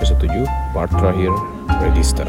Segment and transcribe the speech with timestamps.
[0.00, 1.28] episode 7 part terakhir
[1.84, 2.24] register.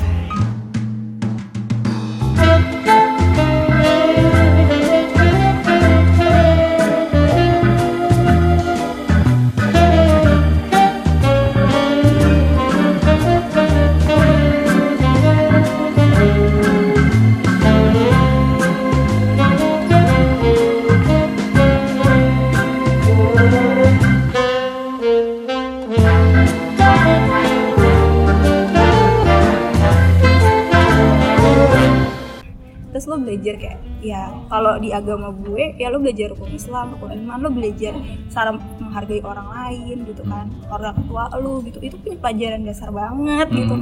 [34.92, 37.96] Di agama gue ya lo belajar hukum Islam hukum iman lo belajar
[38.28, 43.48] cara menghargai orang lain gitu kan orang tua lo gitu itu punya pelajaran dasar banget
[43.50, 43.76] gitu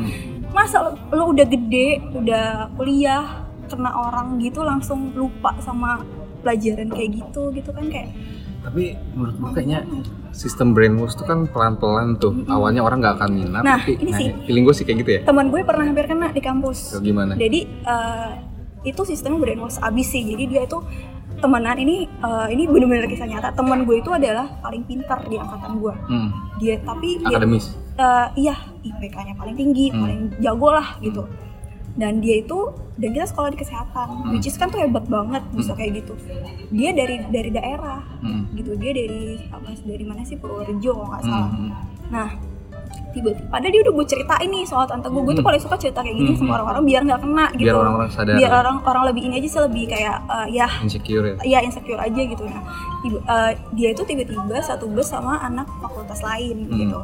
[0.50, 3.26] masa lo, lo udah gede udah kuliah
[3.66, 6.06] kena orang gitu langsung lupa sama
[6.40, 8.14] pelajaran kayak gitu gitu kan kayak
[8.60, 9.80] Tapi menurut gue kayaknya
[10.32, 12.44] sistem brainwash itu kan pelan-pelan tuh.
[12.46, 14.28] Awalnya orang nggak akan minat, Nah, tapi ini sih.
[14.44, 15.22] feeling gue sih kayak gitu ya.
[15.24, 17.32] teman gue pernah hampir kena di kampus Kayak gimana?
[17.34, 18.30] jadi eh,
[18.82, 20.80] itu sistemnya brainwash abis sih jadi dia itu
[21.38, 25.78] temenan ini eh, ini bener-bener kisah nyata teman gue itu adalah paling pintar di angkatan
[25.78, 27.76] gue Hmm, dia tapi dia, akademis.
[27.96, 30.00] eh, iya IPK-nya paling tinggi Hmm.
[30.02, 31.24] paling jago lah gitu
[31.96, 32.60] dan dia itu
[32.96, 34.32] dan kita sekolah di kesehatan Hmm.
[34.32, 36.14] which is kan tuh hebat banget bisa kayak gitu
[36.70, 38.48] dia dari dari daerah Hmm.
[38.54, 41.72] gitu dia dari apa dari mana sih Purworejo kalau nggak salah Hmm.
[42.10, 42.30] nah
[43.12, 45.48] tiba-tiba padahal dia udah gue ceritain nih soal tante gue gue tuh Hmm.
[45.48, 46.40] paling suka cerita kayak gini Hmm.
[46.40, 48.36] sama orang-orang biar nggak kena gitu Biar orang-orang sadar.
[48.36, 51.36] biar orang orang lebih ini aja sih lebih kayak eh, ya insecure ya.
[51.44, 52.62] ya insecure aja gitu nah
[53.00, 56.78] tiba- eh, dia itu tiba-tiba satu bus sama anak fakultas lain Hmm.
[56.78, 57.00] gitu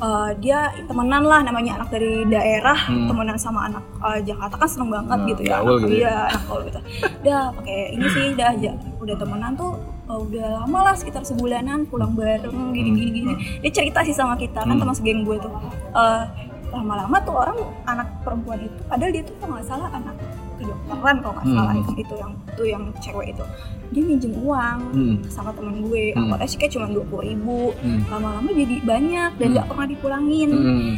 [0.00, 3.04] Eh, dia temenan lah namanya anak dari daerah Hmm.
[3.04, 6.00] temenan sama anak eh, Jakarta kan seneng banget Nah, gitu ya gaul anak, gitu ya.
[6.00, 6.80] iya gaul gitu
[7.20, 9.76] udah pakai ini sih udah aja udah temenan tuh
[10.10, 14.34] eh, udah lama lah sekitar sebulanan pulang bareng gini gini gini dia cerita sih sama
[14.34, 14.80] kita kan Hmm.
[14.80, 15.52] teman segeng gue tuh
[15.90, 16.22] Eh,
[16.70, 20.14] lama-lama tuh orang anak perempuan itu padahal dia tuh kalau nggak salah anak
[20.54, 21.56] kedokteran kalau nggak Hmm.
[21.56, 23.44] salah itu, itu yang itu yang cewek itu
[23.90, 25.16] dia minjem uang Hmm.
[25.26, 26.30] sama temen gue Hmm.
[26.30, 28.06] awalnya sih kayak cuma dua puluh ribu Hmm.
[28.06, 29.54] lama-lama jadi banyak dan Hmm.
[29.56, 30.94] nggak pernah dipulangin Hmm.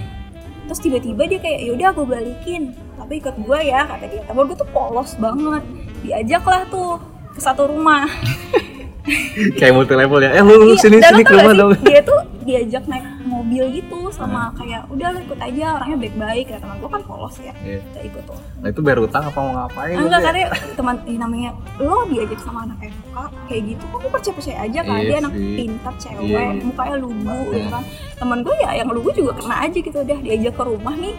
[0.63, 2.63] terus tiba-tiba dia kayak yaudah aku balikin
[2.95, 5.63] tapi ikut gue ya kata dia temen gue tuh polos banget
[6.03, 7.01] diajak lah tuh
[7.33, 8.05] ke satu rumah
[9.59, 10.31] Kayak multi level ya.
[10.33, 11.73] Eh lu, lu Iya, sini sini ke rumah dong.
[11.83, 16.59] dia tuh diajak naik mobil gitu sama kayak udah lu ikut aja orangnya baik-baik ya
[16.59, 17.79] teman gue kan polos ya Iya.
[17.81, 19.95] kita ikut tuh Nah itu bayar utang apa mau ngapain?
[19.97, 20.43] enggak lu, karena
[20.75, 24.97] teman eh, namanya lo diajak sama anak FK kayak gitu kok percaya percaya aja kan
[24.97, 26.43] Iya dia anak pintar cewek Iya.
[26.61, 27.55] mukanya lugu Iya.
[27.55, 27.83] gitu kan
[28.17, 31.15] teman gue ya yang lugu juga kena aja gitu udah diajak ke rumah nih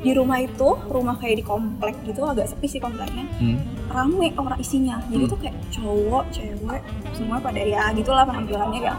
[0.00, 3.60] di rumah itu rumah kayak di komplek gitu agak sepi sih kompleknya Hmm.
[3.86, 5.30] rame orang isinya jadi Hmm.
[5.30, 6.80] tuh kayak cowok cewek
[7.12, 8.94] semua pada ya gitulah penampilannya ya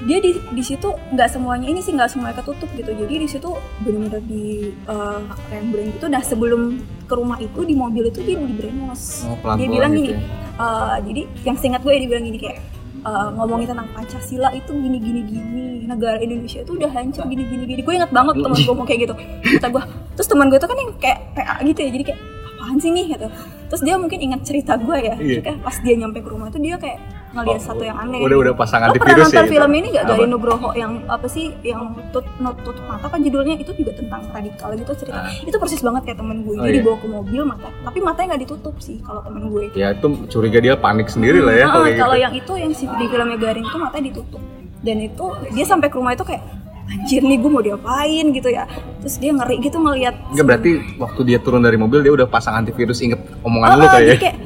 [0.00, 3.48] dia di di situ nggak semuanya ini sih nggak semuanya ketutup gitu jadi di situ
[3.80, 4.44] benar-benar di
[4.84, 9.56] uh, rembrandt gitu nah sebelum ke rumah itu di mobil itu dia di brainwash Oh,
[9.56, 10.60] dia bilang gitu gini ya.
[10.60, 12.58] uh, jadi yang seingat gue dia bilang gini kayak
[13.04, 15.64] uh, ngomongin tentang pancasila itu gini gini gini.
[15.84, 17.80] Negara Indonesia itu udah hancur gini gini gini.
[17.84, 19.14] Gue ingat banget teman gue mau kayak gitu.
[19.60, 19.82] Kata gue
[20.16, 21.90] terus teman gue tuh kan yang kayak PA gitu ya.
[21.92, 22.20] Jadi kayak
[22.54, 23.06] apaan sih nih?
[23.14, 23.28] Gitu
[23.74, 25.40] terus dia mungkin ingat cerita gue ya Iya.
[25.42, 27.02] kayak pas dia nyampe ke rumah itu dia kayak
[27.34, 29.50] ngeliat Oh, satu yang aneh Udah udah pasang Lo pernah antivirus nonton ya.
[29.50, 30.24] film ini gak dari?
[30.24, 34.70] Nugroho yang apa sih yang tut not tutup mata kan judulnya itu juga tentang radikal
[34.72, 35.34] gitu cerita Ah.
[35.42, 36.78] itu persis banget kayak temen gue Oh, dia iya.
[36.78, 40.58] dibawa ke mobil mata tapi matanya nggak ditutup sih kalau temen gue Ya itu curiga
[40.60, 42.22] dia panik sendiri lah ya Ah, kalau gitu.
[42.22, 44.42] yang itu yang si di filmnya Garin itu matanya ditutup
[44.78, 46.42] dan itu dia sampai ke rumah itu kayak
[46.84, 48.68] anjir nih gue mau diapain gitu ya
[49.00, 52.54] terus dia ngeri gitu ngelihat Enggak berarti waktu dia turun dari mobil dia udah pasang
[52.56, 54.36] antivirus inget omongan Oh, lu oh, kayak kayak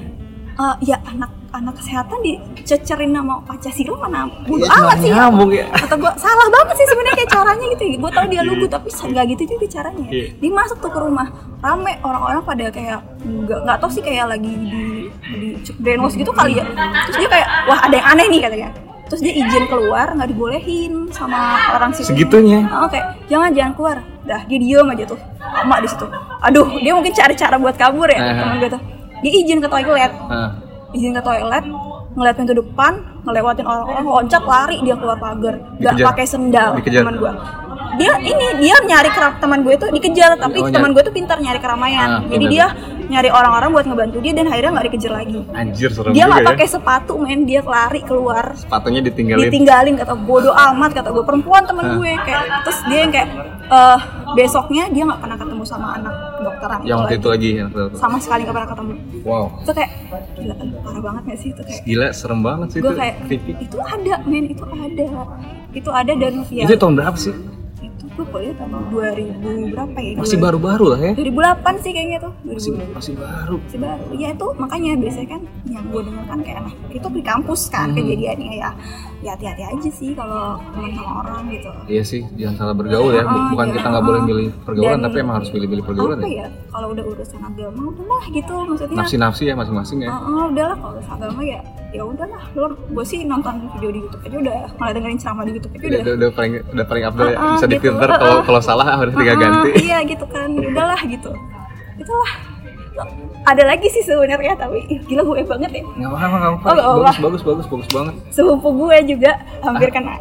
[0.55, 5.15] eh, ya anak anak kesehatan dicecerin nama Pancasila mana bodo Iya, amat sih ya.
[5.17, 5.65] nyambung ya.
[5.73, 9.25] kata gue salah banget sih sebenarnya kayak caranya gitu gue tau dia lugu tapi nggak
[9.33, 10.27] gitu juga caranya Iya.
[10.37, 11.27] dia masuk tuh ke rumah
[11.59, 14.85] rame orang-orang pada kayak nggak nggak tau sih kayak lagi di
[15.35, 16.65] di brainwash gitu kali ya
[17.09, 18.69] terus dia kayak wah ada yang aneh nih katanya
[19.09, 22.69] terus dia izin keluar nggak dibolehin sama orang situ Segitunya?
[22.69, 23.97] oh, kayak jangan jangan keluar.
[24.29, 26.07] Dah dia diem aja tuh lama di situ.
[26.45, 28.37] Aduh dia mungkin cari cara buat kabur ya Aha.
[28.37, 28.83] teman gue tuh.
[29.25, 30.13] Dia izin ke toilet.
[30.29, 30.51] Nah,
[30.93, 31.65] izin ke toilet
[32.13, 32.93] ngeliat pintu depan
[33.25, 35.57] ngelewatin orang-orang loncat lari dia keluar pagar.
[35.81, 37.33] Nggak pakai sendal teman gue
[37.95, 41.37] dia ini dia nyari keram teman gue tuh dikejar tapi Oh, teman gue tuh pintar
[41.37, 42.53] nyari keramaian Ah, jadi bener.
[42.53, 42.67] dia
[43.09, 46.49] nyari orang-orang buat ngebantu dia dan akhirnya nggak dikejar lagi anjir serem dia nggak ya.
[46.51, 49.43] pakai sepatu men dia lari keluar Sepatunya ditinggalin.
[49.43, 51.97] ditinggalin kata bodoh amat kata gue perempuan temen Hah.
[51.97, 53.29] gue kayak terus dia yang kayak
[53.69, 53.99] eh
[54.35, 57.51] besoknya dia nggak pernah ketemu sama anak dokteran yang waktu itu lagi
[57.95, 59.45] sama sekali nggak pernah ketemu Wow.
[59.61, 59.91] itu kayak
[60.35, 62.97] gila parah banget gak sih itu kayak Gila serem banget sih gue itu.
[62.97, 63.15] kayak
[63.59, 65.07] itu ada men itu ada
[65.71, 67.35] itu ada dan ya Itu tahun berapa sih?
[68.19, 71.13] Gue kuliah tahun 2000 berapa ya Masih baru-baru lah ya.
[71.15, 71.31] 2008
[71.79, 73.57] sih kayaknya tuh 2000 Masih masih baru.
[73.61, 77.23] masih baru ya itu makanya biasanya kan yang gue denger kan kayak nah itu di
[77.23, 77.97] kampus kan Hmm.
[77.97, 78.71] kejadiannya ya
[79.19, 83.23] ya hati-hati aja sih kalau teman sama orang gitu Iya sih, jangan salah bergaul ya.
[83.23, 83.75] Ah, Bukan iya.
[83.75, 86.37] kita nggak boleh milih pergaulan, Dan- tapi emang harus pilih-pilih pergaulan apa ya.
[86.37, 90.11] ya kalau udah urusan agama udahlah gitu maksudnya Nafsi-nafsi ya masing-masing ya.
[90.13, 93.99] Oh, oh, udahlah kalau urusan agama ya ya udahlah lo gue sih nonton video di
[93.99, 97.05] YouTube aja udah malah dengerin ceramah di YouTube aja Udah, udah udah, paling udah paling
[97.07, 97.33] update ya.
[97.33, 97.73] Ah, ah, Bisa gitu.
[97.75, 98.19] difilter Ah, ah.
[98.19, 99.71] kalau kalau salah harus tinggal Ah, ganti.
[99.81, 101.31] iya gitu kan udahlah gitu
[101.97, 102.33] itulah
[103.45, 106.67] ada lagi sih sebenarnya tapi gila gue banget ya Nggak apa-apa, nggak apa-apa.
[106.67, 107.25] Oh, nggak bagus, apa-apa.
[107.25, 108.15] bagus, bagus, bagus banget.
[108.29, 109.31] sepupu gue juga
[109.61, 110.15] hampir kena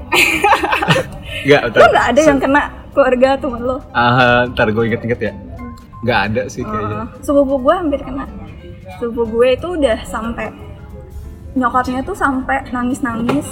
[1.38, 2.62] Enggak, lo nggak ada yang kena
[2.92, 5.34] keluarga temen lo Ah, ntar gue inget-inget ya.
[6.00, 6.96] Nggak ada sih kayaknya.
[6.98, 8.26] Uh, sepupu gue hampir kena
[8.96, 10.48] sepupu gue itu udah sampai
[11.58, 13.48] nyokapnya tuh sampai nangis-nangis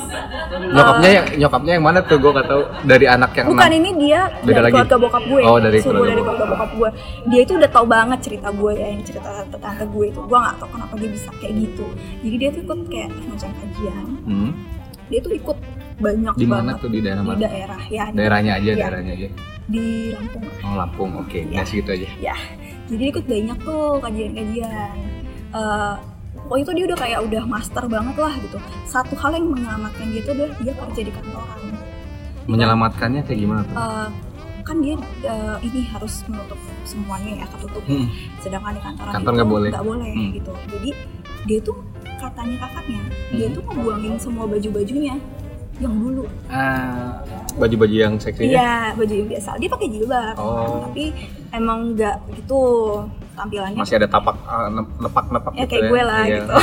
[0.67, 2.15] Nyokapnya yang nyokapnya yang mana tuh?
[2.15, 2.61] Gue nggak tahu.
[2.83, 3.77] Dari anak yang bukan enam.
[3.77, 4.73] ini dia Beda dari lagi?
[4.75, 6.89] keluarga bokap gue Oh, dari keluarga dari keluarga bokap gue
[7.25, 10.37] dia itu udah tahu banget cerita gue ya yang cerita tante tante gue itu gue
[10.37, 11.85] nggak tahu kenapa dia bisa kayak gitu
[12.21, 14.51] jadi dia tuh ikut kayak semacam kajian Hmm.
[15.05, 15.57] dia tuh ikut
[15.95, 17.39] banyak Di mana tuh di daerah di mana?
[17.41, 18.75] daerah ya di- Daerahnya aja, Iya.
[18.77, 19.27] daerahnya aja.
[19.65, 21.39] di Lampung Oh Lampung, oke.
[21.39, 21.49] Iya.
[21.51, 22.07] Nggak segitu aja.
[22.21, 22.35] ya
[22.85, 24.93] jadi ikut banyak tuh kajian-kajian
[25.51, 25.95] Eh,
[26.45, 30.21] pokoknya itu dia udah kayak udah master banget lah gitu satu hal yang menyelamatkan dia
[30.21, 31.62] tuh adalah dia kerja di kantoran
[32.45, 33.74] Menyelamatkannya kayak gimana tuh?
[33.74, 34.07] Eh,
[34.62, 34.94] kan dia
[35.24, 38.06] eh, ini harus menutup semuanya ya ketutup Hmm.
[38.39, 39.69] sedangkan di kantoran Kantor itu nggak boleh.
[39.71, 40.31] nggak boleh Hmm.
[40.31, 40.89] gitu jadi
[41.45, 41.75] dia tuh
[42.15, 43.01] katanya kakaknya
[43.31, 43.56] dia Hmm.
[43.56, 45.15] tuh ngebuangin semua baju-bajunya
[45.75, 47.19] yang dulu Ah,
[47.53, 48.53] baju-baju yang seksinya?
[48.53, 50.88] iya baju yang biasa dia pakai jilbab Oh.
[50.88, 51.03] tapi
[51.51, 52.62] emang nggak gitu
[53.35, 56.35] tampilannya Masih ada tapak ah, nep- nepak-nepak ya gitu kayak gue lah Iya.
[56.37, 56.53] gitu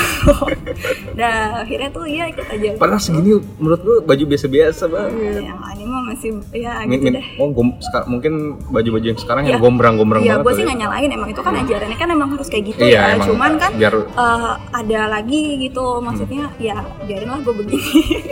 [1.20, 5.44] nah akhirnya tuh ya ikut aja Padahal segini menurut gue baju biasa-biasa banget.
[5.44, 7.69] yang ini mah masih ya Min, gitu min, deh oh, gom,
[8.06, 8.32] mungkin
[8.66, 9.62] baju-baju yang sekarang yang Iya.
[9.62, 10.42] gombrang-gombrang Iya, banget.
[10.42, 13.14] gue sih nggak nyalain emang itu kan ajarannya kan emang harus kayak gitu Iya, ya.
[13.14, 17.84] emang Cuman kan biar eh, ada lagi gitu, maksudnya ya biarin lah gue begini.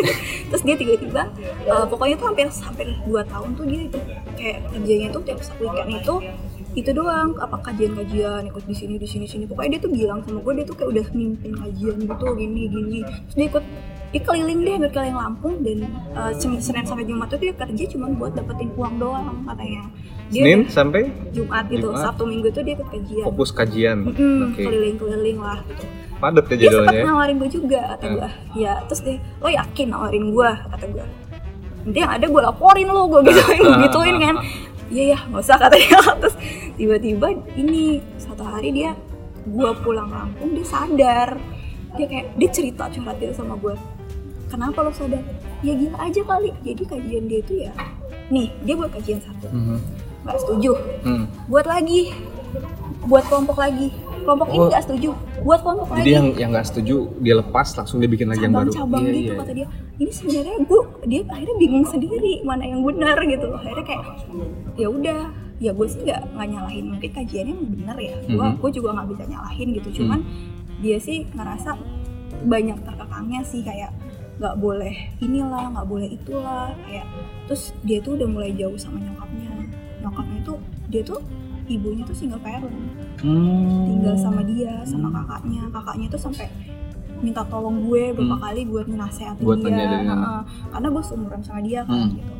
[0.51, 1.23] Terus dia tiba-tiba,
[1.63, 3.99] eh, pokoknya tuh hampir hampir dua tahun tuh dia itu
[4.35, 6.15] kayak kerjanya tuh tiap weekend itu
[6.81, 10.41] itu doang apa kajian-kajian ikut di sini di sini sini pokoknya dia tuh bilang sama
[10.41, 13.65] gue dia tuh kayak udah mimpin kajian gitu gini gini terus dia ikut
[14.11, 15.79] dia keliling deh hampir keliling Lampung dan
[16.11, 19.83] eh, Senin sampai Jumat tuh dia kerja cuma buat dapetin uang doang katanya
[20.29, 22.03] dia Senin udah- sampai Jumat gitu, Jumat.
[22.05, 23.25] Sabtu Minggu tuh dia ikut kajian.
[23.25, 23.99] fokus kajian.
[24.05, 24.63] Mm-mm, Oke.
[24.63, 25.83] Keliling-keliling lah gitu.
[26.17, 26.95] Padat ya Dia sempat jadwalnya.
[26.97, 27.05] ya?
[27.05, 28.15] nawarin gue juga kata Hmm.
[28.15, 28.29] gue.
[28.57, 31.05] Ya terus dia, lo yakin nawarin gue kata gue.
[31.81, 34.35] Nanti yang ada gue laporin lo, gue gituin, gue Ah, gituin ah, kan.
[34.91, 35.99] Iya ya, nggak usah katanya.
[36.21, 36.37] Terus
[36.75, 38.93] tiba-tiba ini satu hari dia,
[39.47, 41.39] gue pulang Lampung dia sadar.
[41.95, 43.75] Dia kayak dia cerita curhat gitu sama gue.
[44.51, 45.23] Kenapa lo sadar?
[45.63, 46.51] Ya gila aja kali.
[46.67, 47.73] Jadi kajian dia itu ya,
[48.29, 49.79] nih dia buat kajian satu, Mhm.
[50.27, 50.73] nggak setuju
[51.03, 51.25] Hmm.
[51.47, 52.11] buat lagi
[53.03, 53.89] buat kelompok lagi
[54.21, 54.69] kelompok ini Oh.
[54.69, 55.11] nggak setuju.
[55.41, 58.53] Buat kelompok Jadi lagi yang yang nggak setuju dia lepas langsung dia bikin lagi yang
[58.53, 58.69] baru.
[58.69, 59.39] cabang-cabang Iya, gitu iya.
[59.39, 59.67] kata dia.
[59.97, 64.05] Ini sebenarnya gue dia akhirnya bingung sendiri mana yang benar gitu akhirnya kayak
[64.75, 65.19] ya udah
[65.59, 66.85] ya gue sih nggak nggak nyalahin.
[66.89, 68.15] Mungkin kajiannya bener ya.
[68.27, 68.57] Gue Mhm.
[68.59, 69.89] gue juga nggak bisa nyalahin gitu.
[69.99, 70.21] Cuman
[70.79, 71.71] dia sih ngerasa
[72.43, 73.93] banyak terkekangnya sih kayak
[74.37, 77.05] nggak boleh inilah nggak boleh itulah kayak
[77.45, 79.53] terus dia tuh udah mulai jauh sama nyokapnya.
[80.01, 80.57] Nyokapnya tuh
[80.89, 81.21] dia tuh
[81.73, 82.75] ibunya tuh single parent
[83.21, 83.87] Hmm.
[83.87, 86.47] tinggal sama dia sama kakaknya kakaknya tuh sampai
[87.21, 88.43] minta tolong gue berapa Hmm.
[88.43, 89.77] kali buat nasehatin Buat dia.
[89.77, 90.41] Heeh.
[90.69, 92.17] karena gue seumuran sama dia kan Hmm.
[92.17, 92.33] gitu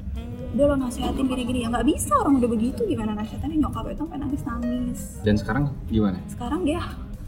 [0.51, 4.19] udah lo nasehatin gini-gini ya nggak bisa orang udah begitu gimana nasehatinnya nyokap itu sampai
[4.19, 6.19] nangis nangis Dan sekarang gimana?
[6.27, 6.81] sekarang dia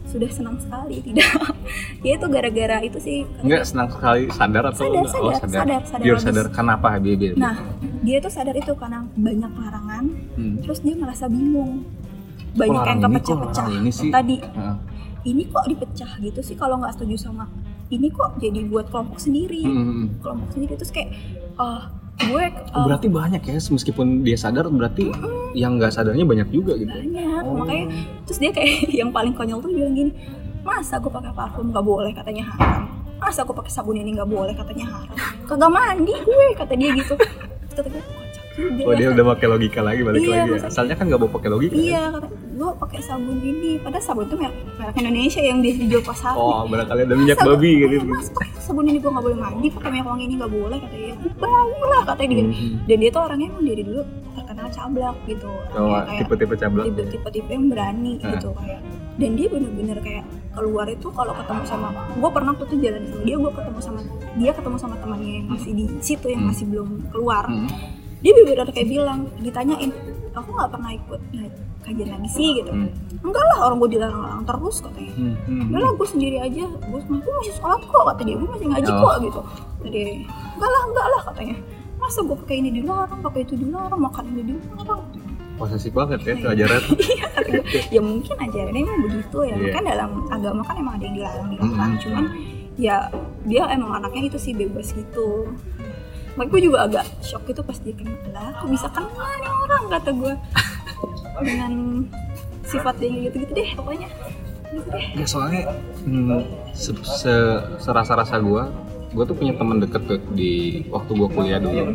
[0.03, 1.31] sudah senang sekali tidak
[2.03, 5.15] ya itu gara-gara itu sih Enggak senang sekali sadar atau Sadar, enggak?
[5.15, 6.87] Oh, sadar, sadar, sadar sadar kenapa?
[6.99, 7.55] Biar- nah
[8.01, 9.92] dia tuh sadar itu karena banyak larangan
[10.35, 10.55] Hmm.
[10.63, 11.87] terus dia merasa bingung.
[12.53, 14.37] Banyak larang yang kok kepecah-pecah ini tadi.
[14.41, 14.75] Heeh.
[15.23, 16.55] ini kok dipecah gitu sih?
[16.59, 17.47] Kalau nggak setuju sama
[17.93, 19.61] ini kok jadi buat kelompok sendiri.
[19.61, 20.07] Hmm, hmm, hmm.
[20.25, 20.73] kelompok sendiri.
[20.79, 21.09] Terus kayak
[21.61, 22.43] ah gue
[22.73, 23.57] Oh, ah, berarti banyak ya?
[23.57, 25.09] Meskipun dia sadar berarti
[25.53, 26.89] yang nggak sadarnya banyak juga gitu.
[26.89, 27.41] banyak.
[27.45, 27.61] Oh.
[27.61, 27.85] makanya
[28.25, 30.13] terus dia kayak yang paling konyol tuh bilang gini
[30.63, 32.11] masa gue pakai parfum nggak boleh?
[32.15, 32.87] katanya haram.
[33.19, 34.53] Masa gue pakai sabun ini nggak boleh?
[34.55, 35.15] katanya haram.
[35.45, 37.13] Kagak mandi gue kata dia gitu.
[37.19, 38.22] Terus kata gue
[38.55, 40.59] juga Oh ya." dia udah pakai logika lagi balik Iya, lagi ya.
[40.65, 41.71] Asalnya kan nggak mau pakai logika.
[41.71, 41.79] kan?
[41.79, 46.03] iya kata gue pakai sabun ini padahal sabun itu merek, merek Indonesia yang biasa dijual
[46.03, 47.95] pasar Oh barangkali ada minyak babi gitu.
[48.05, 50.95] Mas, kok sabun ini gue gak boleh mandi, pakai minyak wangi ini gak boleh kata
[50.95, 51.15] dia.
[51.35, 51.49] Bau
[51.83, 52.45] lah katanya dia.
[52.47, 52.73] Hmm.
[52.83, 54.01] Dan dia tuh orangnya emang dari dulu
[54.33, 55.49] terkenal cablak gitu.
[55.73, 56.83] Oh, tipe-tipe cablak.
[56.87, 58.31] tipe- tipe-tipe yang berani Ah.
[58.31, 58.81] gitu kayak.
[59.13, 63.21] Dan dia bener-bener kayak keluar itu kalau ketemu sama gue pernah waktu itu jalan sama
[63.23, 63.99] dia gue ketemu sama
[64.35, 66.49] dia ketemu sama temannya yang masih di situ yang Hmm.
[66.49, 67.69] masih belum keluar Hmm.
[68.23, 69.91] Dia bener kayak bilang ditanyain
[70.33, 71.49] aku nggak pernah ikut nah,
[71.83, 72.71] kajian lagi sih gitu.
[72.71, 72.89] Hmm.
[73.21, 75.13] enggak lah orang gue dilarang-larang terus katanya.
[75.13, 76.99] Hmm, hmm, enggak lah gue sendiri aja gue
[77.35, 78.35] masih sholat kok kata dia.
[78.39, 78.99] Gue masih ngaji Oh.
[79.03, 79.41] kok gitu.
[79.83, 80.03] Jadi
[80.55, 81.55] enggak lah enggak lah katanya.
[81.99, 85.01] Masa gue pakai ini dilarang pakai itu dilarang makan ini dilarang?
[85.53, 86.81] Posesif banget ya ajaran
[87.13, 87.63] Iya, kata gue,
[87.93, 89.55] ya mungkin ajarannya emang begitu ya.
[89.55, 89.71] Iya.
[89.71, 91.75] kan dalam agama kan emang ada yang dilarang dilarang.
[91.77, 92.01] Mm-mm.
[92.01, 92.25] cuman
[92.73, 92.97] ya
[93.45, 95.45] dia emang anaknya itu sih bebas gitu
[96.33, 98.17] Makanya gue juga agak shock itu pas dia kenal.
[98.33, 100.33] Lah kok bisa kenal nih orang kata gue
[101.45, 101.73] dengan
[102.65, 104.09] sifat dia gitu-gitu deh pokoknya.
[104.73, 105.05] Gitu deh.
[105.13, 105.61] Ya soalnya
[106.05, 106.41] hmm,
[106.73, 108.63] se, se- serasa-rasa gue
[109.13, 111.93] gue tuh punya teman deket tuh di waktu gue kuliah dulu.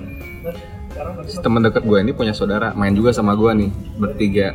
[1.42, 4.54] Teman deket gue ini punya saudara main juga sama gue nih bertiga.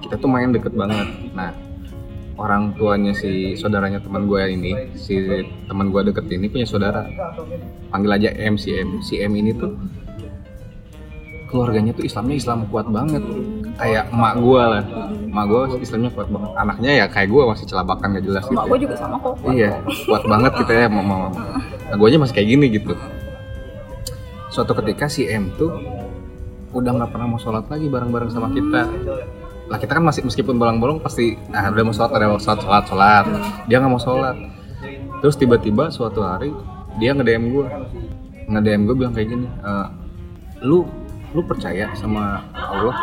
[0.00, 1.08] Kita tuh main deket banget.
[1.36, 1.52] Nah
[2.40, 5.20] orang tuanya si saudaranya teman gue ini si
[5.68, 7.04] teman gue deket ini punya saudara.
[7.92, 9.04] Panggil aja M si M.
[9.04, 9.76] Si M ini tuh
[11.52, 13.20] keluarganya tuh Islamnya Islam kuat banget.
[13.76, 14.84] Kayak emak gue lah.
[15.28, 16.50] Emak gue Islamnya kuat banget.
[16.56, 19.34] Anaknya ya kayak gue masih celabakan gak jelas gitu mak gue juga sama kok.
[19.52, 19.70] Iya
[20.08, 21.40] kuat banget kita ya mama mama.
[21.92, 22.96] Nah, gue masih kayak gini gitu.
[24.48, 25.72] Suatu ketika si M tuh
[26.72, 28.88] udah nggak pernah mau sholat lagi bareng-bareng sama kita
[29.70, 32.84] lah kita kan masih meskipun bolong-bolong pasti ah udah mau sholat ada mau sholat sholat
[32.88, 33.24] sholat.
[33.70, 34.36] Dia nggak mau sholat.
[35.22, 36.50] Terus tiba-tiba suatu hari
[36.98, 37.66] dia nge DM gue
[38.50, 39.86] nge DM gue bilang kayak gini "Eh,
[40.66, 40.84] lu
[41.32, 42.96] lu percaya sama Allah?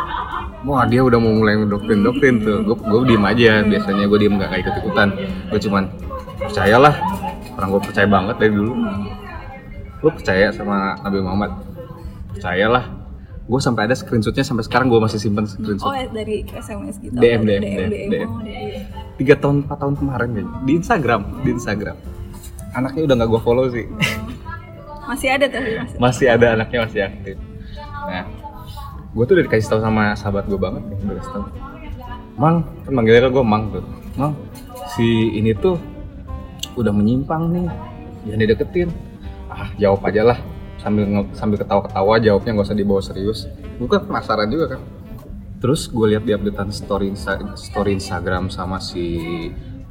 [0.62, 2.62] Wah dia udah mau mulai doktrin doktrin tuh.
[2.62, 3.64] Gue gue diem aja.
[3.64, 5.08] Biasanya gue diem nggak ikut ikutan
[5.50, 5.84] gue cuman
[6.38, 6.94] percayalah
[7.56, 8.72] orang gue percaya banget dari dulu.
[10.00, 11.50] Lu percaya sama Nabi Muhammad?
[12.36, 12.99] Percayalah
[13.50, 15.90] gue sampai ada screenshotnya sampai sekarang gue masih simpen oh screenshot.
[15.90, 17.18] Ya, dari SMS gitu.
[17.18, 17.42] DM?
[17.42, 18.30] DM, DM, DM.
[18.30, 18.38] Oh,
[19.18, 20.54] tiga tahun empat tahun kemarin kayaknya.
[20.62, 21.96] Di Instagram di Instagram.
[22.78, 23.90] Anaknya udah nggak gue follow sih.
[25.10, 27.36] Masih ada tapi masih masih ada anaknya masih aktif.
[28.06, 28.24] Nah
[29.10, 31.44] gue tuh udah dikasih tahu sama sahabat gue banget nih udah kasih tahu
[32.38, 33.82] mang kan manggilnya gue mang tuh.
[34.14, 34.38] Mang
[34.94, 35.74] si ini tuh
[36.78, 37.66] udah menyimpang nih.
[38.30, 38.88] Jangan dideketin.
[39.50, 40.38] Ah jawab aja lah
[40.80, 41.04] sambil
[41.36, 43.46] sambil ketawa-ketawa jawabnya nggak usah dibawa serius.
[43.76, 44.80] Gue kan penasaran juga kan.
[45.60, 49.20] Terus gue lihat di updatean story Insta- story Instagram sama si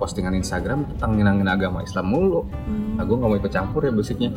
[0.01, 2.41] postingan Instagram tentang nginangin agama Islam mulu.
[2.97, 4.33] Nah gue nggak mau ikut campur ya basicnya.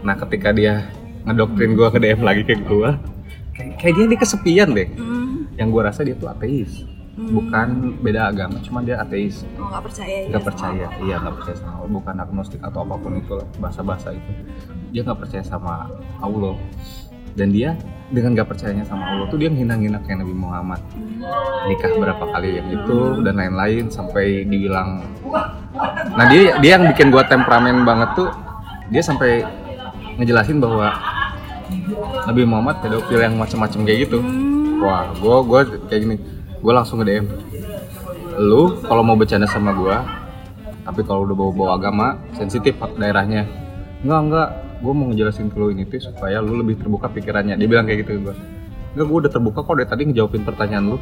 [0.00, 0.88] Nah ketika dia
[1.28, 2.90] ngedoktrin gue ke DM lagi ke gue
[3.52, 4.88] kayak, kayak dia, dia kesepian deh.
[4.96, 5.52] Hmm.
[5.60, 6.88] yang gue rasa dia tuh ateis
[7.20, 7.36] Hmm.
[7.36, 7.68] bukan
[8.00, 9.44] beda agama cuma dia ateis.
[9.60, 11.04] Oh nggak percaya ya nggak sama percaya Allah.
[11.04, 11.90] iya nggak percaya sama Allah.
[11.92, 14.30] Bukan agnostik atau apa pun itu bahasa-bahasa itu.
[14.96, 15.92] Dia nggak percaya sama
[16.24, 16.56] Allah.
[17.36, 17.76] Dan dia
[18.08, 20.80] dengan nggak percayanya sama Allah tuh dia menghina-hina kayak Nabi Muhammad.
[21.68, 25.04] Nikah berapa kali yang itu dan lain-lain sampai dibilang
[26.10, 28.28] nah dia dia yang bikin gua temperamen banget tuh
[28.90, 29.46] dia sampai
[30.18, 30.90] ngejelasin bahwa
[32.26, 34.18] Nabi Muhammad pedofil yang macam-macam kayak gitu.
[34.18, 34.82] Hmm.
[34.82, 36.16] wah gua gua kayak gini
[36.60, 37.26] gua langsung nge DM
[38.40, 40.20] lu kalau mau bercanda sama gua
[40.90, 43.44] tapi kalau udah bawa-bawa agama sensitif daerahnya.
[44.02, 44.48] Enggak enggak.
[44.80, 47.60] Gua mau ngejelasin ke lu ini tuh supaya lu lebih terbuka pikirannya.
[47.60, 48.34] Dia bilang kayak gitu ke gua.
[48.96, 49.74] Enggak gua udah terbuka kok.
[49.76, 50.98] Dari tadi ngejawabin pertanyaan lu.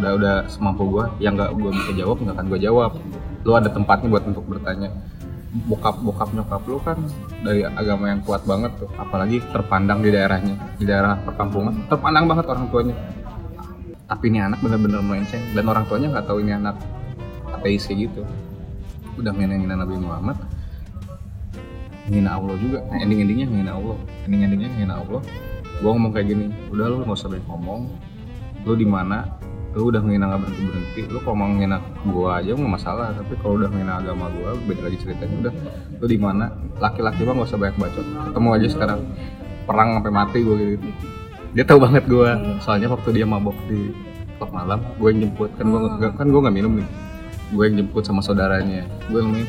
[0.00, 1.12] Udah udah semampu gua.
[1.20, 2.92] Yang enggak gua bisa jawab enggak akan gua jawab.
[3.44, 4.88] Lu ada tempatnya buat untuk bertanya.
[5.48, 6.98] Bokap bokap nyokap lu kan
[7.40, 8.90] dari agama yang kuat banget tuh.
[8.96, 11.84] Apalagi terpandang di daerahnya di daerah perkampungan.
[11.86, 12.96] Terpandang banget orang tuanya
[14.08, 15.44] tapi ini anak bener-bener melenceng.
[15.52, 16.80] Dan orang tuanya nggak tahu ini anak
[17.52, 18.24] ateis kayak gitu.
[19.20, 20.40] Udah ngina Nabi Muhammad.
[22.08, 22.80] Ngina Allah juga.
[22.88, 23.96] Nah, ending endingnya ngina Allah.
[24.24, 25.20] Ending endingnya ngina Allah.
[25.84, 27.80] Gua ngomong kayak gini udah lu nggak usah banyak ngomong.
[28.64, 29.28] Lu di mana?
[29.76, 31.76] Lu udah ngina nggak berhenti berhenti lu kalau mau ngina
[32.08, 33.12] gua aja nggak masalah.
[33.12, 35.36] Tapi kalau udah ngina agama gua beda lagi ceritanya.
[35.44, 35.54] Udah
[36.00, 36.48] lu di mana?
[36.80, 38.06] Laki-laki mah nggak usah banyak bacot.
[38.32, 39.00] Ketemu aja sekarang.
[39.68, 40.88] Perang sampai mati gua gitu
[41.58, 42.38] dia tahu banget gua.
[42.62, 43.90] Soalnya waktu dia mabok di
[44.38, 45.50] klub malam gue yang jemput.
[45.58, 46.88] Kan gua nggak- kan gua nggak minum nih.
[47.50, 48.86] Gue yang jemput sama saudaranya.
[49.10, 49.48] Gue nemuin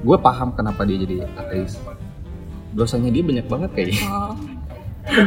[0.00, 1.76] gue paham kenapa dia jadi ateis.
[2.72, 4.00] Dosanya dia banyak banget kayaknya.
[4.08, 4.34] Oh.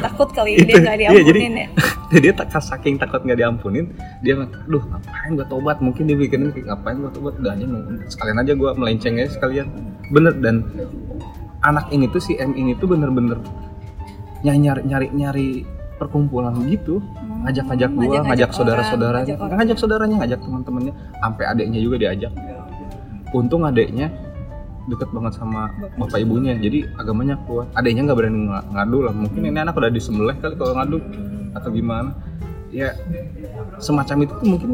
[0.01, 1.67] Takut kali dia nggak iya, jadi- diampunin ya?
[2.23, 3.89] dia tak saking takut nggak diampunin
[4.21, 5.77] dia bilang, duh ngapain gue tobat?
[5.79, 7.33] Mungkin dia bikin kayak ngapain gue tobat?
[7.39, 7.65] Udah aja
[8.11, 9.67] sekalian aja gue melenceng aja sekalian.
[10.09, 10.65] Bener dan
[11.63, 13.39] anak ini tuh si M ini tuh bener-bener
[14.43, 15.47] nyari nyari nyari, nyari
[15.95, 17.47] perkumpulan gitu Hmm.
[17.47, 22.31] ngajak-ngajak gua, Ngajak-ngajak ngajak orang, saudara-saudaranya, ngajak ngajak saudaranya, ngajak teman-temannya, sampai adiknya juga diajak.
[23.33, 24.07] Untung adiknya
[24.83, 27.71] deket banget sama bapak ibunya, jadi agamanya kuat.
[27.71, 30.97] Adiknya nggak berani ng- ngadu lah, mungkin ini anak udah disembelih kali kalau ngadu
[31.55, 32.11] atau gimana.
[32.73, 32.91] Ya
[33.79, 34.71] semacam itu tuh mungkin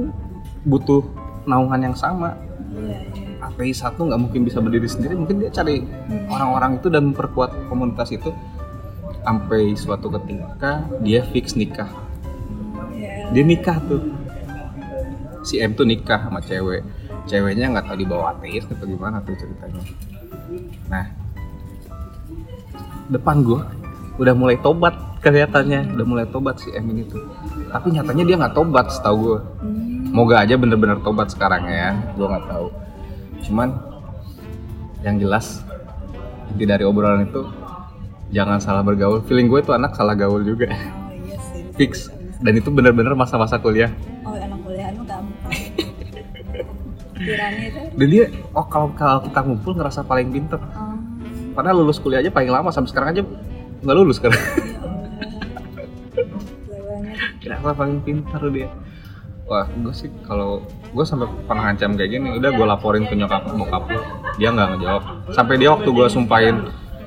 [0.66, 1.04] butuh
[1.46, 2.34] naungan yang sama.
[2.70, 3.28] Iya, iya.
[3.40, 5.82] ateis satu nggak mungkin bisa berdiri sendiri, mungkin dia cari
[6.30, 8.30] orang-orang itu dan memperkuat komunitas itu
[9.30, 11.86] sampai suatu ketika dia fix nikah.
[13.30, 14.02] Dia nikah tuh.
[15.46, 16.82] Si M tuh nikah sama cewek.
[17.30, 19.86] Ceweknya nggak tahu dibawa ateis atau gimana tuh ceritanya.
[20.90, 21.06] Nah
[23.14, 23.70] depan gua
[24.18, 25.94] udah mulai tobat kelihatannya.
[25.94, 27.22] Udah mulai tobat si M ini tuh.
[27.70, 29.40] Tapi nyatanya dia nggak tobat setahu gua.
[29.62, 30.10] Hmm.
[30.10, 31.94] moga aja bener-bener tobat sekarang ya.
[32.18, 32.68] Gua nggak tahu.
[33.46, 33.78] Cuman
[35.06, 35.62] yang jelas
[36.50, 37.59] inti dari obrolan itu
[38.30, 39.22] jangan salah bergaul.
[39.26, 40.70] Feeling gue tuh anak salah gaul juga.
[40.70, 41.64] Oh iya sih.
[41.76, 42.10] Fix.
[42.40, 43.92] Dan itu bener-bener masa-masa kuliah.
[44.24, 45.52] Oh anak kuliah lu gampang.
[47.20, 47.80] Pikirannya itu.
[48.00, 50.56] Dan dia oh kalau kalau kita ngumpul ngerasa paling pinter.
[50.56, 50.96] Oh,
[51.52, 53.22] padahal lulus kuliah aja paling lama sampai sekarang aja
[53.80, 55.08] nggak lulus sekarang ya Allah
[56.60, 57.18] Gila banget.
[57.44, 58.70] kenapa paling pinter dia.
[59.44, 63.50] Wah gue sih kalau gue sampai pernah ngancam kayak gini udah gue laporin ke nyokap
[63.52, 63.84] bokap
[64.40, 65.04] dia nggak ngejawab.
[65.36, 66.56] Sampai dia waktu gue sumpahin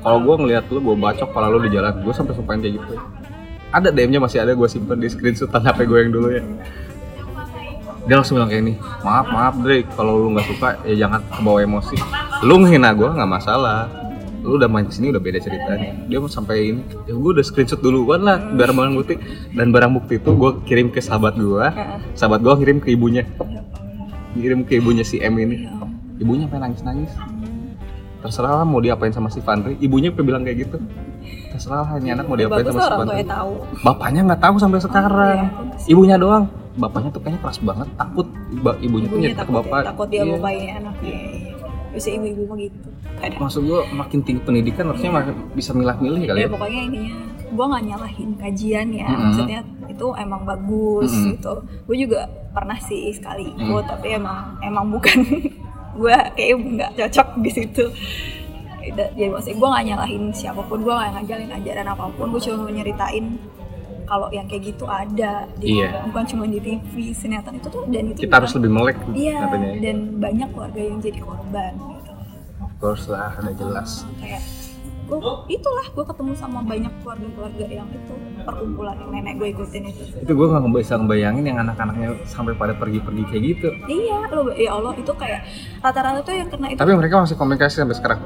[0.03, 1.95] kalau gue ngeliat lu gue bacok kalau lu di jalan.
[2.03, 2.95] Gue sampai sumpahin kayak gitu.
[3.73, 6.43] Ada DM-nya masih ada gue simpen di screenshotan HP gue yang dulu ya.
[8.03, 8.75] Dia langsung bilang kayak ini
[9.07, 9.87] maaf maaf Dre.
[9.95, 11.97] Kalau lu nggak suka ya jangan kebawa emosi.
[12.43, 13.87] Lu ngehina gue nggak masalah.
[14.43, 15.95] Lu udah main ke sini udah beda ceritanya.
[16.11, 16.75] Dia mau sampai
[17.07, 19.15] ya gue udah screenshot duluan lah barang barang bukti.
[19.55, 21.67] Dan barang bukti itu gue kirim ke sahabat gue
[22.19, 23.23] sahabat gue kirim ke ibunya.
[24.35, 25.63] Ya kirim ke ibunya si M ini.
[25.63, 25.71] Ya
[26.19, 27.11] ibunya pengen nangis nangis
[28.23, 29.75] terserah lah mau diapain sama si Fandri.
[29.77, 30.77] Ibunya bilang kayak gitu.
[31.51, 33.27] Terserah lah ini anak mau diapain bagus sama si Fandri.
[33.27, 33.53] tahu.
[33.83, 35.37] Bapaknya nggak tahu sampai sekarang.
[35.37, 35.49] iya,
[35.87, 36.45] ibunya doang.
[36.73, 38.27] Bapaknya tuh kayaknya keras banget takut.
[38.57, 39.77] Ba- ibunya, tuh ibunya nyetak ke takut bapak.
[39.77, 40.33] ya, takut dia Iya.
[40.33, 41.17] lupain anaknya.
[41.93, 42.79] Bisa ibu-ibu mah gitu.
[43.13, 43.39] Kadang.
[43.39, 46.49] Maksud gue makin tinggi pendidikan harusnya makin bisa milah-milih kali ya ya.
[46.49, 47.13] pokoknya intinya
[47.53, 49.07] gue nggak nyalahin kajian ya.
[49.07, 49.21] Mm-mm.
[49.23, 51.29] maksudnya itu emang bagus Mm-mm.
[51.31, 51.53] gitu.
[51.85, 53.61] Gue juga pernah sih sekali Mm.
[53.63, 55.19] ikut tapi emang emang bukan
[55.95, 57.85] gue kayak nggak cocok di situ.
[58.83, 62.67] Jadi maksudnya gue nggak nyalahin siapa pun gue nggak ngajarin ajaran apa pun gue cuma
[62.67, 63.27] mau nyeritain
[64.03, 66.05] kalau yang kayak gitu ada di, Iya.
[66.11, 69.71] bukan cuma di TV sinetron itu tuh dan itu kita harus lebih melek iya katanya
[69.81, 72.13] dan banyak keluarga yang jadi korban gitu.
[72.61, 74.03] Of course lah udah jelas.
[74.19, 74.43] Kayak
[75.19, 80.03] gue itulah gue ketemu sama banyak keluarga-keluarga yang itu perkumpulan yang nenek gue ikutin itu.
[80.21, 83.69] Itu gue nggak bisa ngebayangin yang anak-anaknya sampai pada pergi-pergi kayak gitu.
[83.85, 85.41] Iya lo ya Allah itu kayak
[85.81, 88.21] rata-rata tuh yang kena itu tapi mereka masih komunikasi sampai sekarang?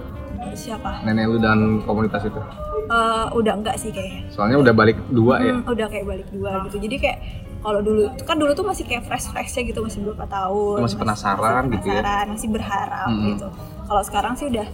[0.57, 1.05] Siapa?
[1.05, 2.41] Nenek lu dan komunitas itu?
[2.87, 5.53] Eh, udah enggak sih kayaknya soalnya udah balik dua ya?
[5.59, 6.77] Hmm, udah kayak balik dua gitu.
[6.87, 7.19] Jadi kayak
[7.59, 11.63] kalau dulu kan dulu tuh masih kayak fresh freshnya gitu masih berapa tahun Masih penasaran
[11.75, 11.99] gitu ya?
[11.99, 13.27] penasaran, masih berharap Mm-mm.
[13.35, 13.49] gitu.
[13.87, 14.67] Kalau sekarang sih udah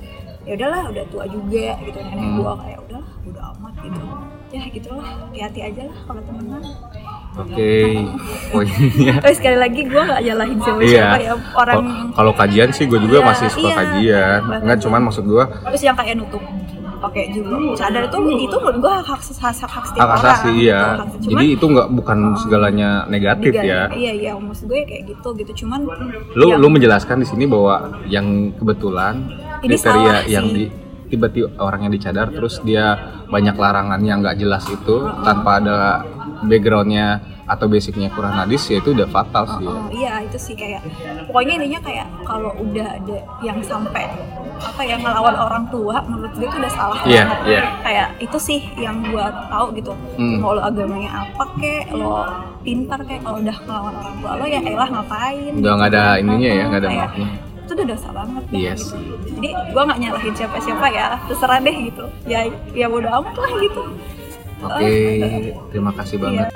[0.43, 2.37] ya udahlah udah tua juga gitu nenek Hmm.
[2.37, 4.01] gua kayak udah udah amat gitu
[4.51, 6.63] ya gitulah hati-hati aja lah kalau temenan
[7.33, 7.71] oke
[8.53, 10.93] poinnya Eh sekali lagi gue gak nyalahin siapa Iya.
[10.93, 11.81] siapa ya orang
[12.13, 13.77] Kalau- kajian sih gue juga Iya, masih suka iya.
[13.79, 16.43] kajian enggak cuman maksud gue terus yang kayak nutup
[17.03, 20.79] pakai jilbab cadar itu itu menurut gue hak hak hak, setiap hak orang asasi iya
[20.79, 20.87] gitu.
[20.95, 25.03] Hak- cuman jadi itu nggak bukan segalanya negatif Tiga- ya iya iya maksud gue kayak
[25.09, 25.81] gitu gitu cuman
[26.37, 27.75] lu yang- lu menjelaskan di sini bahwa
[28.07, 29.19] yang kebetulan
[29.63, 30.55] Ini kriteria yang sih.
[30.55, 30.65] di
[31.07, 32.97] tiba-tiba orang yang dicadar terus dia
[33.27, 35.77] banyak larangan yang nggak jelas itu tanpa ada
[36.43, 39.69] backgroundnya atau basicnya kurang hadis ya itu udah fatal sih ya.
[39.69, 40.81] Oh, iya itu sih kayak
[41.29, 44.09] pokoknya intinya kayak kalau udah ada yang sampai
[44.57, 47.39] apa ya ngelawan orang tua menurut gue itu udah salah Iya, banget.
[47.47, 47.63] iya.
[47.83, 49.21] kayak itu sih yang gue
[49.51, 50.39] tahu gitu Hmm.
[50.39, 52.25] mau lo agamanya apa kek lo
[52.63, 56.51] pintar kayak kalau udah ngelawan orang tua lo ya elah ngapain udah nggak ada ininya
[56.51, 57.29] ya nggak ada Kayak, maafnya
[57.73, 58.85] itu udah dosa banget dah, Iya gitu.
[58.87, 59.01] sih.
[59.33, 63.83] jadi gue nggak nyalahin siapa-siapa ya terserah deh gitu ya ya bodo amat lah gitu
[64.61, 64.93] oke
[65.73, 66.23] terima kasih Iya.
[66.23, 66.49] banget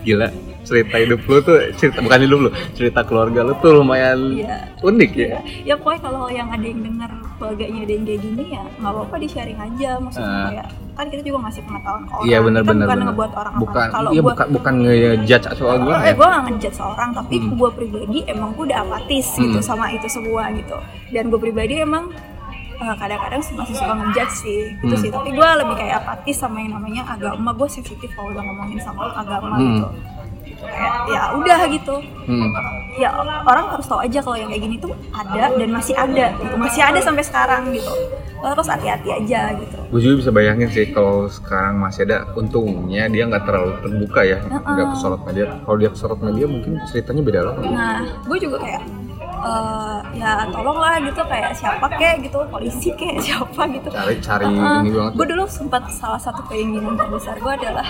[0.00, 0.28] gila
[0.66, 4.56] cerita hidup lu tuh cerita bukan hidup lu cerita keluarga lu tuh lumayan Iya.
[4.80, 8.62] unik ya ya pokoknya kalau yang ada yang dengar keluarganya ada yang kayak gini ya
[8.74, 10.46] nggak apa-apa di sharing aja maksudnya Ah.
[10.48, 13.06] kayak kan kita juga ngasih pengetahuan ke orang Iya benar Kita benar bukan benar.
[13.06, 16.12] ngebuat orang bukan apa kalau iya gua bukan bukan ngejudge soal gue eh, ya.
[16.12, 17.50] gue gak ngejudge seorang tapi Hmm.
[17.52, 19.66] gue pribadi emang gue udah apatis gitu Hmm.
[19.66, 20.76] sama itu semua gitu
[21.10, 22.04] dan gue pribadi emang
[22.76, 25.02] eh, kadang-kadang masih suka ngejudge sih gitu Hmm.
[25.02, 28.78] sih tapi gue lebih kayak apatis sama yang namanya agama gue sensitif kalau udah ngomongin
[28.78, 29.60] sama agama Hmm.
[29.60, 29.86] gitu
[30.56, 32.50] kayak ya udah gitu Hmm.
[32.92, 36.54] ya orang harus tahu aja kalau yang kayak gini tuh ada dan masih ada gitu
[36.56, 37.86] masih ada sampai sekarang gitu
[38.36, 43.06] Lo harus hati-hati aja gitu Gue juga bisa bayangin sih kalau sekarang masih ada untungnya
[43.06, 45.46] dia nggak terlalu terbuka ya, nggak kesorot media.
[45.56, 47.64] Kalau dia kesorot media mungkin ceritanya beda lagi.
[47.64, 48.82] nah gue juga kayak
[49.38, 54.76] eh, ya tolonglah gitu kayak siapa kek gitu polisi kek siapa gitu Cari-cari Heeh.
[54.82, 55.12] ini banget.
[55.14, 57.86] gue dulu sempat salah satu keinginan terbesar gue adalah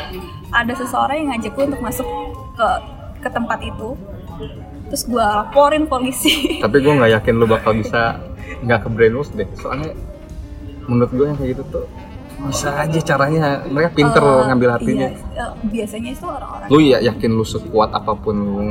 [0.53, 2.07] ada seseorang yang ngajak gue untuk masuk
[2.57, 2.69] ke
[3.19, 3.95] ke tempat itu.
[4.87, 6.33] Terus gue laporin polisi.
[6.64, 8.16] Tapi gue nggak yakin lu bakal bisa
[8.62, 9.49] nggak ke brainwash deh.
[9.55, 9.92] Soalnya
[10.85, 11.87] menurut gue yang kayak gitu tuh
[12.38, 13.64] bisa aja caranya.
[13.64, 15.09] Mereka pinter Eh, ngambil hatinya.
[15.09, 18.62] iya, eh, biasanya itu orang-orang lu ya yakin lu sekuat apa pun lu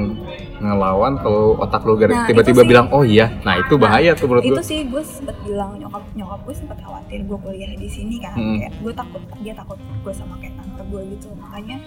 [0.56, 2.70] ngelawan kalau otak lu Nah, tiba-tiba sih.
[2.70, 3.34] bilang oh iya.
[3.42, 6.78] Nah itu bahaya tuh menurut itu lu sih gue sempet bilang nyokap nyokap gue sempet
[6.78, 8.38] khawatir gue kuliah di sini kan.
[8.38, 8.58] Hmm.
[8.62, 11.28] kayak gue takut dia takut gue sama kayak tante gue gitu.
[11.36, 11.78] Makanya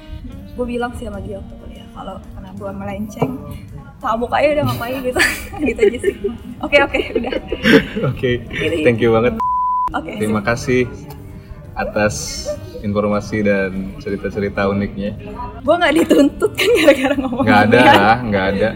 [0.52, 3.30] gue bilang sih sama dia waktu kuliah kalau karena gue melenceng
[3.98, 5.20] tabuk aja udah ngapain gitu.
[5.66, 6.14] Gitu aja sih.
[6.62, 7.34] Oke oke udah.
[8.14, 9.34] Oke Gitu, thank you banget.
[9.90, 10.86] Oke terima kasih
[11.78, 12.46] atas
[12.82, 15.18] informasi dan cerita-cerita uniknya.
[15.66, 18.68] Gue nggak dituntut kan gara-gara ngomong nggak ada lah nggak ada.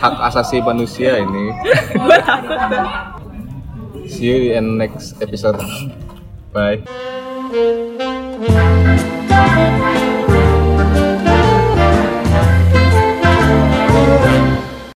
[0.00, 1.44] Hak asasi manusia ini.
[2.04, 2.58] Gue takut.
[4.08, 5.60] See you in next episode.
[6.50, 6.82] Bye